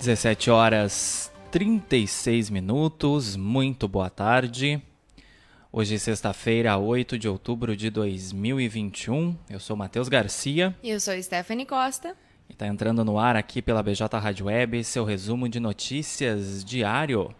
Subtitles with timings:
[0.00, 4.80] 17 horas 36 minutos, muito boa tarde.
[5.70, 9.36] Hoje é sexta-feira, 8 de outubro de 2021.
[9.50, 10.74] Eu sou Matheus Garcia.
[10.82, 12.16] E eu sou Stephanie Costa.
[12.48, 17.34] E está entrando no ar aqui pela BJ Rádio Web, seu resumo de notícias diário.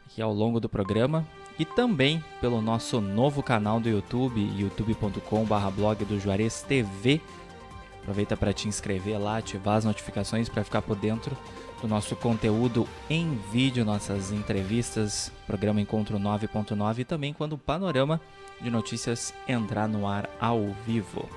[0.06, 1.26] aqui ao longo do programa.
[1.60, 7.20] E também pelo nosso novo canal do YouTube, youtube.com.br blog do Juarez TV,
[8.10, 11.38] Aproveita para te inscrever lá, ativar as notificações para ficar por dentro
[11.80, 18.20] do nosso conteúdo em vídeo, nossas entrevistas, programa Encontro 9.9 e também quando o panorama
[18.60, 21.30] de notícias entrar no ar ao vivo.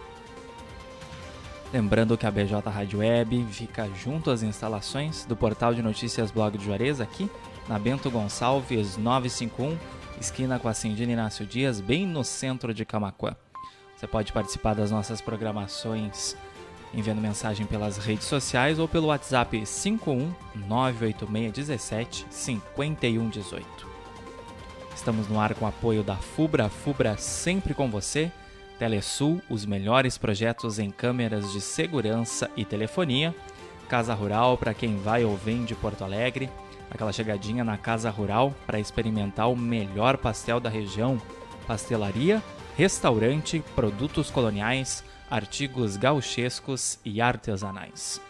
[1.70, 6.56] Lembrando que a BJ Rádio Web fica junto às instalações do portal de notícias Blog
[6.56, 7.30] do Juarez, aqui
[7.68, 9.76] na Bento Gonçalves 951,
[10.18, 13.36] esquina com a Cindina Inácio Dias, bem no centro de Camacuã.
[13.94, 16.34] Você pode participar das nossas programações
[16.94, 23.92] enviando mensagem pelas redes sociais ou pelo WhatsApp 51 98617 5118.
[24.94, 28.30] Estamos no ar com apoio da Fubra, Fubra sempre com você.
[28.78, 33.34] Telesul, os melhores projetos em câmeras de segurança e telefonia.
[33.88, 36.50] Casa Rural para quem vai ou vem de Porto Alegre.
[36.90, 41.20] Aquela chegadinha na Casa Rural para experimentar o melhor pastel da região.
[41.66, 42.42] Pastelaria,
[42.76, 48.20] restaurante, produtos coloniais, artigos gauchescos e artesanais.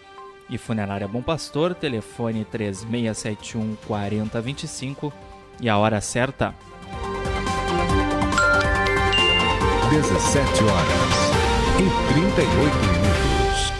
[0.48, 5.12] E Funerária Bom Pastor, telefone 3671 4025
[5.61, 6.55] e a hora certa.
[9.91, 11.12] 17 horas
[11.80, 13.73] e 38 minutos.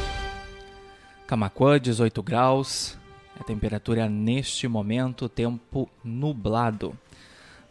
[1.25, 2.99] Camacuã, 18 graus.
[3.39, 6.93] A temperatura neste momento, tempo nublado.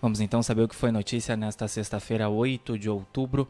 [0.01, 3.50] Vamos então saber o que foi notícia nesta sexta-feira, 8 de outubro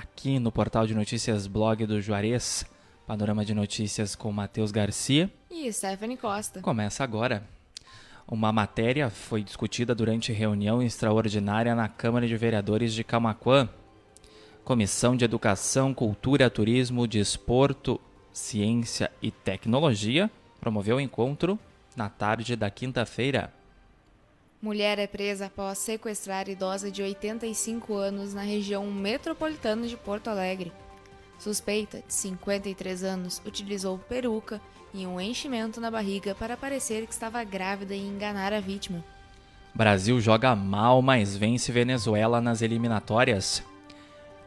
[0.00, 2.64] aqui no portal de notícias blog do Juarez.
[3.06, 6.60] Panorama de notícias com Matheus Garcia e Stephanie Costa.
[6.60, 7.42] Começa agora.
[8.26, 13.68] Uma matéria foi discutida durante reunião extraordinária na Câmara de Vereadores de Camaquã.
[14.64, 18.00] Comissão de Educação, Cultura, Turismo, Desporto,
[18.32, 21.58] Ciência e Tecnologia promoveu o encontro
[21.96, 23.52] na tarde da quinta-feira.
[24.62, 30.70] Mulher é presa após sequestrar idosa de 85 anos na região metropolitana de Porto Alegre.
[31.38, 34.60] Suspeita, de 53 anos, utilizou peruca
[34.92, 39.02] e um enchimento na barriga para parecer que estava grávida e enganar a vítima.
[39.74, 43.62] Brasil joga mal, mas vence Venezuela nas eliminatórias.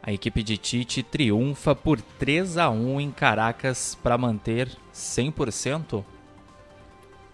[0.00, 6.04] A equipe de Tite triunfa por 3 a 1 em Caracas para manter 100%.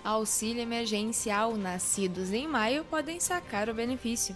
[0.02, 4.34] Auxílio emergencial nascidos em maio podem sacar o benefício.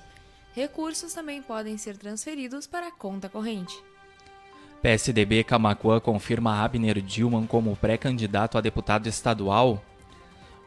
[0.55, 3.75] Recursos também podem ser transferidos para a conta corrente.
[4.83, 9.83] PSDB Camacuã confirma Abner Dilman como pré-candidato a deputado estadual.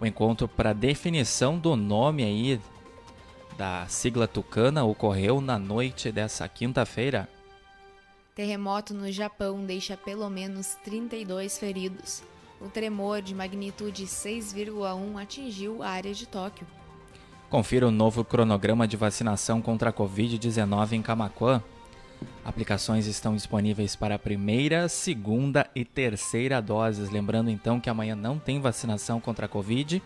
[0.01, 2.59] O encontro para definição do nome aí
[3.55, 7.29] da sigla tucana ocorreu na noite dessa quinta-feira.
[8.33, 12.23] Terremoto no Japão deixa pelo menos 32 feridos.
[12.59, 16.65] O tremor de magnitude 6,1 atingiu a área de Tóquio.
[17.49, 21.61] Confira o novo cronograma de vacinação contra a Covid-19 em Camaquã.
[22.43, 27.09] Aplicações estão disponíveis para a primeira, segunda e terceira doses.
[27.09, 30.01] Lembrando então que amanhã não tem vacinação contra a Covid.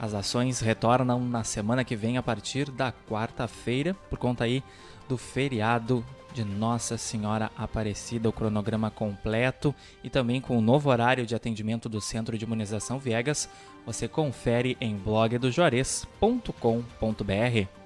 [0.00, 4.62] As ações retornam na semana que vem a partir da quarta-feira, por conta aí
[5.08, 11.26] do feriado de Nossa Senhora Aparecida, o cronograma completo e também com o novo horário
[11.26, 13.48] de atendimento do Centro de Imunização Viegas,
[13.84, 17.78] você confere em blogdojores.com.br.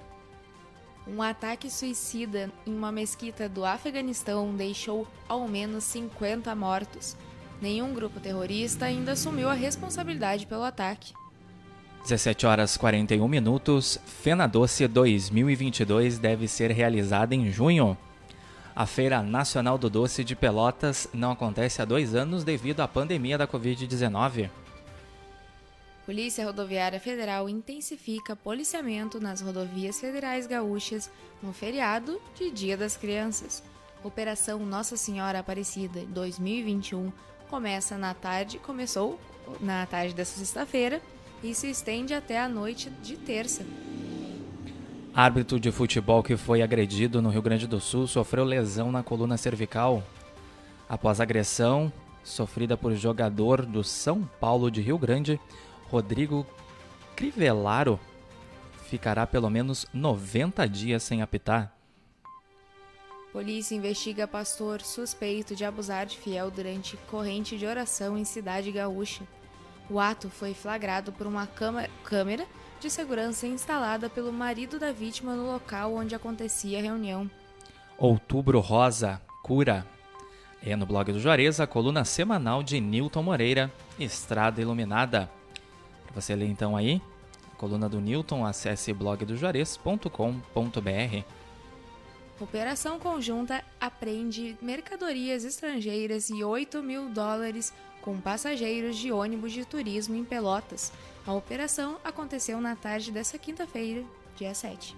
[1.05, 7.17] Um ataque suicida em uma mesquita do Afeganistão deixou ao menos 50 mortos.
[7.61, 11.13] Nenhum grupo terrorista ainda assumiu a responsabilidade pelo ataque.
[12.03, 13.97] 17 horas 41 minutos.
[14.05, 17.97] Fena Doce 2022 deve ser realizada em junho.
[18.75, 23.37] A Feira Nacional do Doce de Pelotas não acontece há dois anos devido à pandemia
[23.37, 24.49] da Covid-19.
[26.07, 31.11] Polícia Rodoviária Federal intensifica policiamento nas rodovias federais gaúchas
[31.41, 33.63] no feriado de Dia das Crianças.
[34.03, 37.13] Operação Nossa Senhora Aparecida 2021
[37.49, 39.19] começa na tarde, começou
[39.61, 40.99] na tarde desta sexta-feira
[41.43, 43.63] e se estende até a noite de terça.
[45.15, 49.37] Árbitro de futebol que foi agredido no Rio Grande do Sul sofreu lesão na coluna
[49.37, 50.01] cervical.
[50.89, 51.93] Após agressão
[52.23, 55.39] sofrida por jogador do São Paulo de Rio Grande,
[55.87, 56.47] Rodrigo
[57.15, 57.99] Crivellaro
[58.89, 61.71] ficará pelo menos 90 dias sem apitar.
[63.31, 69.21] Polícia investiga pastor suspeito de abusar de fiel durante corrente de oração em cidade gaúcha.
[69.91, 71.47] O ato foi flagrado por uma
[72.03, 72.47] câmera
[72.83, 77.31] de segurança instalada pelo marido da vítima no local onde acontecia a reunião.
[77.97, 79.87] Outubro Rosa, cura.
[80.61, 85.31] É no blog do Juarez a coluna semanal de Newton Moreira, Estrada Iluminada.
[86.05, 87.01] Para você ler então aí,
[87.53, 91.23] a coluna do Newton, acesse blogdojuarez.com.br.
[92.37, 100.17] Operação conjunta apreende mercadorias estrangeiras e 8 mil dólares com passageiros de ônibus de turismo
[100.17, 100.91] em Pelotas.
[101.25, 104.03] A operação aconteceu na tarde dessa quinta-feira,
[104.35, 104.95] dia 7.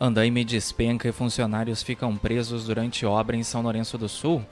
[0.00, 4.44] Andaime despenca e funcionários ficam presos durante obra em São Lourenço do Sul.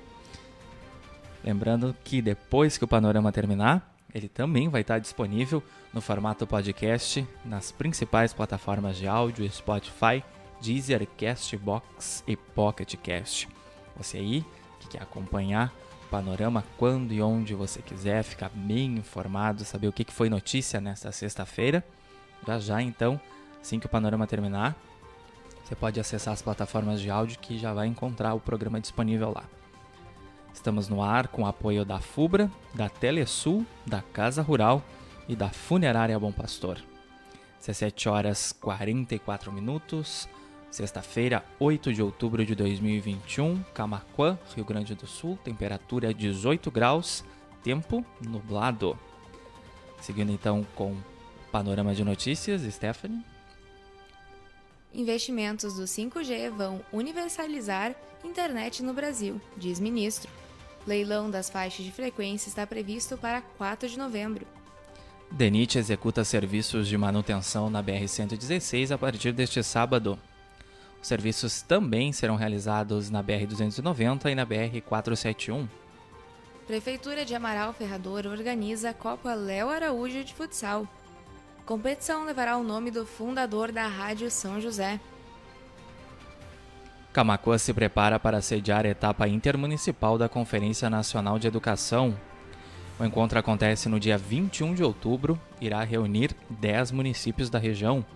[1.42, 5.62] Lembrando que depois que o panorama terminar, ele também vai estar disponível
[5.92, 10.22] no formato podcast nas principais plataformas de áudio, Spotify,
[10.60, 13.48] Deezer, Castbox e Pocket Cast.
[13.96, 14.44] Você aí
[14.80, 15.72] que quer acompanhar
[16.06, 20.80] o panorama quando e onde você quiser, ficar bem informado, saber o que foi notícia
[20.80, 21.84] nesta sexta-feira,
[22.46, 23.20] já já então,
[23.60, 24.76] assim que o panorama terminar,
[25.64, 29.44] você pode acessar as plataformas de áudio que já vai encontrar o programa disponível lá.
[30.58, 34.82] Estamos no ar com o apoio da FUBRA, da Telesul, da Casa Rural
[35.28, 36.78] e da Funerária Bom Pastor.
[37.60, 40.28] 17 horas 44 minutos,
[40.68, 47.24] sexta-feira, 8 de outubro de 2021, Camaquã, Rio Grande do Sul, temperatura 18 graus,
[47.62, 48.98] tempo nublado.
[50.00, 50.96] Seguindo então com
[51.52, 53.24] panorama de notícias, Stephanie.
[54.92, 57.94] Investimentos do 5G vão universalizar
[58.24, 60.37] internet no Brasil, diz ministro.
[60.88, 64.46] Leilão das faixas de frequência está previsto para 4 de novembro.
[65.30, 70.18] DENIT executa serviços de manutenção na BR-116 a partir deste sábado.
[71.02, 75.68] Os serviços também serão realizados na BR-290 e na BR-471.
[76.66, 80.88] Prefeitura de Amaral Ferrador organiza a Copa Léo Araújo de Futsal.
[81.66, 84.98] Competição levará o nome do fundador da Rádio São José.
[87.18, 92.16] Camacuã se prepara para sediar a etapa intermunicipal da Conferência Nacional de Educação.
[92.96, 98.06] O encontro acontece no dia 21 de outubro irá reunir 10 municípios da região.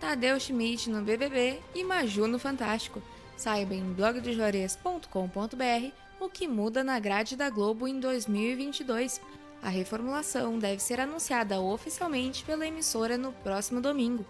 [0.00, 3.02] Tadeu Schmidt no BBB e Maju no Fantástico.
[3.36, 9.20] Saiba em blogdojuarez.com.br o que muda na grade da Globo em 2022.
[9.62, 14.24] A reformulação deve ser anunciada oficialmente pela emissora no próximo domingo.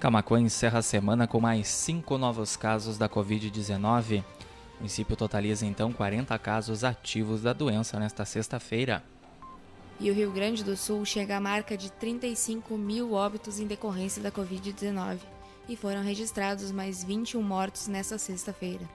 [0.00, 4.24] Camacuã encerra a semana com mais cinco novos casos da Covid-19.
[4.76, 9.04] O município totaliza então 40 casos ativos da doença nesta sexta-feira.
[10.00, 14.22] E o Rio Grande do Sul chega à marca de 35 mil óbitos em decorrência
[14.22, 15.18] da Covid-19.
[15.68, 18.88] E foram registrados mais 21 mortos nesta sexta-feira.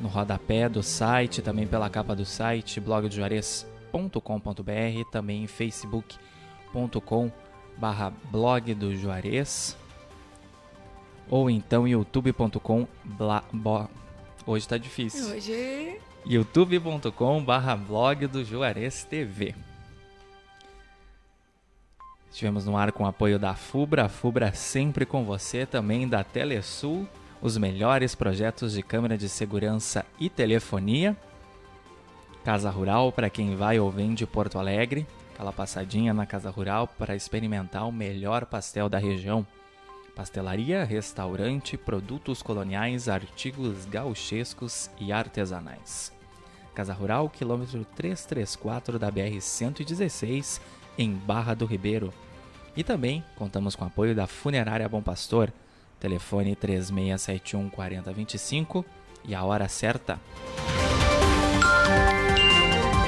[0.00, 7.32] no rodapé do site, também pela capa do site blogdojuarez.com.br, também em facebook.com
[7.76, 9.76] barra blog do Juarez
[11.28, 12.86] ou então youtube.com
[14.46, 16.00] hoje tá difícil Hoje.
[16.26, 19.54] youtube.com barra blog do Juarez TV
[22.30, 26.22] Estivemos no ar com o apoio da FUBRA, a FUBRA sempre com você, também da
[26.22, 27.06] Telesul,
[27.42, 31.16] os melhores projetos de câmera de segurança e telefonia.
[32.44, 36.86] Casa Rural para quem vai ou vem de Porto Alegre, aquela passadinha na Casa Rural
[36.86, 39.44] para experimentar o melhor pastel da região.
[40.20, 46.12] Pastelaria, restaurante, produtos coloniais, artigos gauchescos e artesanais.
[46.74, 50.60] Casa Rural, quilômetro 334 da BR-116,
[50.98, 52.12] em Barra do Ribeiro.
[52.76, 55.50] E também contamos com apoio da Funerária Bom Pastor,
[55.98, 58.84] telefone 3671 4025
[59.24, 60.20] e a hora certa.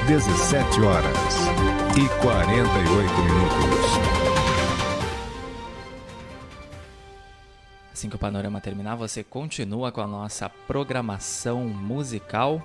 [0.07, 1.35] 17 horas
[1.95, 4.22] e 48 minutos.
[8.03, 12.61] Assim que o panorama terminar, você continua com a nossa programação musical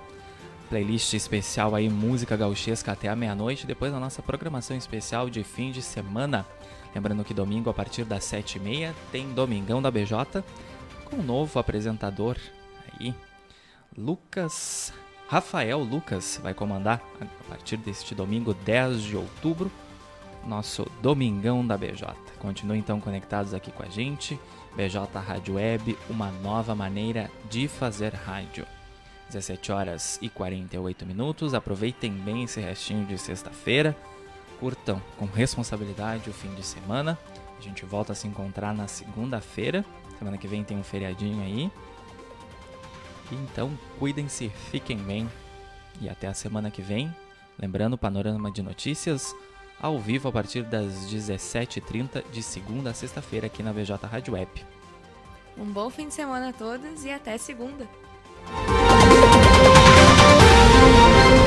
[0.69, 5.71] playlist especial aí, música gauchesca até a meia-noite, depois da nossa programação especial de fim
[5.71, 6.45] de semana.
[6.93, 10.43] Lembrando que domingo, a partir das 7h30, tem Domingão da BJ,
[11.05, 12.35] com um novo apresentador
[12.99, 13.15] aí,
[13.97, 14.91] Lucas.
[15.29, 19.71] Rafael Lucas vai comandar a partir deste domingo, 10 de outubro,
[20.45, 22.13] nosso Domingão da BJ.
[22.39, 24.39] Continuem então conectados aqui com a gente.
[24.75, 28.65] BJ Rádio Web, uma nova maneira de fazer rádio.
[29.29, 31.53] 17 horas e 48 minutos.
[31.53, 33.95] Aproveitem bem esse restinho de sexta-feira.
[34.59, 37.17] Curtam com responsabilidade o fim de semana.
[37.57, 39.85] A gente volta a se encontrar na segunda-feira.
[40.17, 41.71] Semana que vem tem um feriadinho aí.
[43.31, 45.29] Então, cuidem-se, fiquem bem.
[46.01, 47.13] E até a semana que vem.
[47.57, 49.35] Lembrando, panorama de notícias
[49.81, 54.49] ao vivo a partir das 17h30 de segunda a sexta-feira aqui na VJ Rádio Web.
[55.57, 57.87] Um bom fim de semana a todos e até segunda.